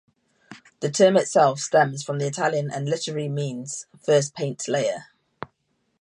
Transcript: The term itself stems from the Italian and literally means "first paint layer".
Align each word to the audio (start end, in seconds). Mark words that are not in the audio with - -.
The 0.79 0.89
term 0.89 1.15
itself 1.15 1.59
stems 1.59 2.01
from 2.01 2.17
the 2.17 2.25
Italian 2.25 2.71
and 2.71 2.89
literally 2.89 3.29
means 3.29 3.85
"first 4.03 4.33
paint 4.33 4.67
layer". 4.67 5.05